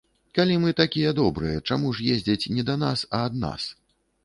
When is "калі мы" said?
0.37-0.71